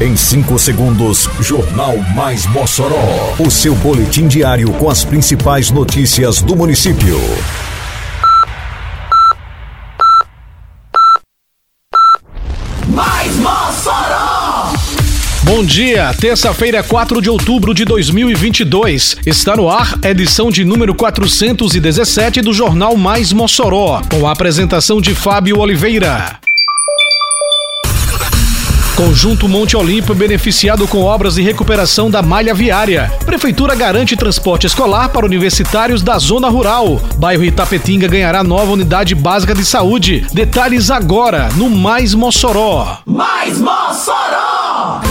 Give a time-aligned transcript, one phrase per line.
[0.00, 3.32] Em 5 segundos, Jornal Mais Mossoró.
[3.38, 7.16] O seu boletim diário com as principais notícias do município.
[12.88, 14.72] Mais Mossoró!
[15.44, 19.18] Bom dia, terça-feira, 4 de outubro de 2022.
[19.24, 25.14] Está no ar, edição de número 417 do Jornal Mais Mossoró, com a apresentação de
[25.14, 26.40] Fábio Oliveira.
[28.96, 33.12] Conjunto Monte Olimpo beneficiado com obras de recuperação da malha viária.
[33.26, 37.00] Prefeitura garante transporte escolar para universitários da zona rural.
[37.16, 40.24] Bairro Itapetinga ganhará nova unidade básica de saúde.
[40.32, 42.98] Detalhes agora no Mais Mossoró.
[43.04, 45.03] Mais Mossoró!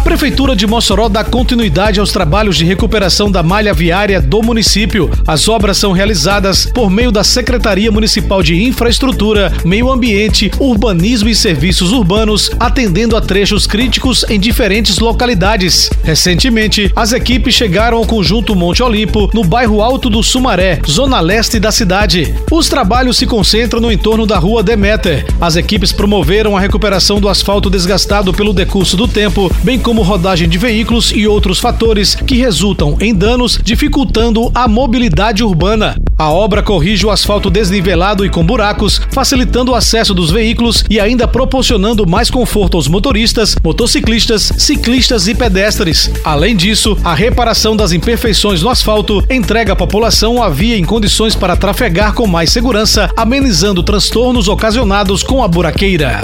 [0.00, 5.10] A Prefeitura de Mossoró dá continuidade aos trabalhos de recuperação da malha viária do município.
[5.26, 11.34] As obras são realizadas por meio da Secretaria Municipal de Infraestrutura, Meio Ambiente, Urbanismo e
[11.34, 15.90] Serviços Urbanos, atendendo a trechos críticos em diferentes localidades.
[16.02, 21.60] Recentemente, as equipes chegaram ao conjunto Monte Olimpo, no bairro Alto do Sumaré, zona leste
[21.60, 22.34] da cidade.
[22.50, 25.26] Os trabalhos se concentram no entorno da rua Demeter.
[25.38, 30.48] As equipes promoveram a recuperação do asfalto desgastado pelo decurso do tempo, bem como rodagem
[30.48, 35.96] de veículos e outros fatores que resultam em danos, dificultando a mobilidade urbana.
[36.16, 41.00] A obra corrige o asfalto desnivelado e com buracos, facilitando o acesso dos veículos e
[41.00, 46.10] ainda proporcionando mais conforto aos motoristas, motociclistas, ciclistas e pedestres.
[46.22, 51.34] Além disso, a reparação das imperfeições no asfalto entrega à população a via em condições
[51.34, 56.20] para trafegar com mais segurança, amenizando transtornos ocasionados com a buraqueira.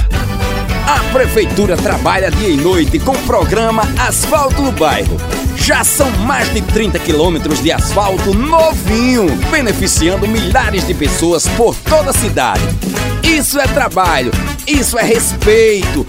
[0.86, 5.16] A Prefeitura trabalha dia e noite com o programa Asfalto no Bairro.
[5.56, 12.10] Já são mais de 30 quilômetros de asfalto novinho, beneficiando milhares de pessoas por toda
[12.10, 12.62] a cidade.
[13.20, 14.30] Isso é trabalho,
[14.64, 16.06] isso é respeito.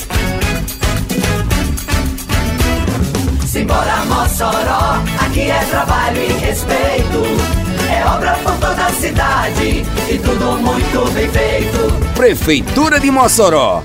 [3.48, 7.68] Simbora Mossoró, aqui é trabalho e respeito.
[7.92, 12.14] É obra por toda a cidade e tudo muito bem feito.
[12.14, 13.82] Prefeitura de Mossoró.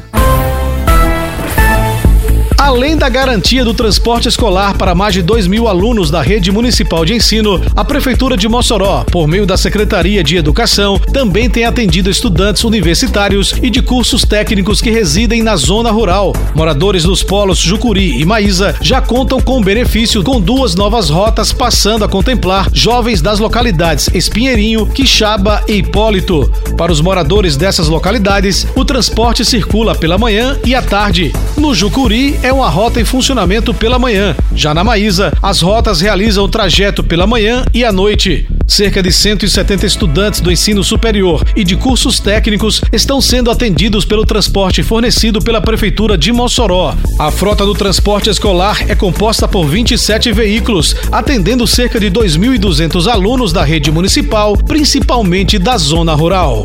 [2.63, 7.05] Além da garantia do transporte escolar para mais de 2 mil alunos da rede municipal
[7.05, 12.09] de ensino, a Prefeitura de Mossoró, por meio da Secretaria de Educação, também tem atendido
[12.09, 16.33] estudantes universitários e de cursos técnicos que residem na zona rural.
[16.55, 22.05] Moradores dos polos Jucuri e Maísa já contam com benefício com duas novas rotas passando
[22.05, 26.49] a contemplar jovens das localidades Espinheirinho, Quixaba e Hipólito.
[26.79, 31.33] Para os moradores dessas localidades, o transporte circula pela manhã e à tarde.
[31.57, 34.37] No Jucuri é uma rota em funcionamento pela manhã.
[34.55, 38.47] Já na Maísa, as rotas realizam o trajeto pela manhã e à noite.
[38.67, 44.25] Cerca de 170 estudantes do ensino superior e de cursos técnicos estão sendo atendidos pelo
[44.25, 46.95] transporte fornecido pela Prefeitura de Mossoró.
[47.19, 53.53] A frota do transporte escolar é composta por 27 veículos, atendendo cerca de 2.200 alunos
[53.53, 56.65] da rede municipal, principalmente da zona rural.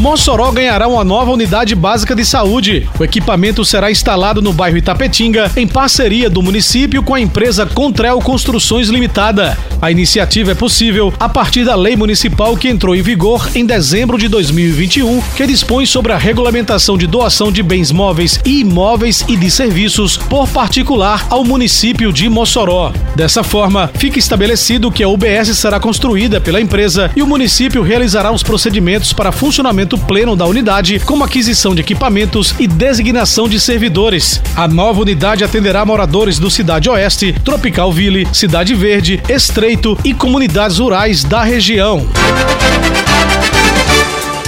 [0.00, 2.88] Mossoró ganhará uma nova unidade básica de saúde.
[2.98, 8.18] O equipamento será instalado no bairro Itapetinga, em parceria do município com a empresa Contrel
[8.20, 9.58] Construções Limitada.
[9.82, 14.16] A iniciativa é possível a partir da lei municipal que entrou em vigor em dezembro
[14.16, 19.36] de 2021, que dispõe sobre a regulamentação de doação de bens móveis e imóveis e
[19.36, 22.90] de serviços por particular ao município de Mossoró.
[23.14, 28.32] Dessa forma, fica estabelecido que a UBS será construída pela empresa e o município realizará
[28.32, 34.40] os procedimentos para funcionamento pleno da unidade, como aquisição de equipamentos e designação de servidores.
[34.56, 40.78] A nova unidade atenderá moradores do Cidade Oeste, Tropical Ville, Cidade Verde, Estreito e comunidades
[40.78, 42.06] rurais da região.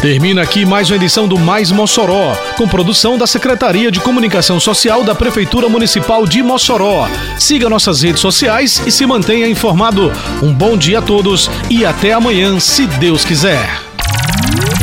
[0.02, 5.04] Termina aqui mais uma edição do Mais Mossoró, com produção da Secretaria de Comunicação Social
[5.04, 7.08] da Prefeitura Municipal de Mossoró.
[7.38, 10.10] Siga nossas redes sociais e se mantenha informado.
[10.42, 13.91] Um bom dia a todos e até amanhã, se Deus quiser.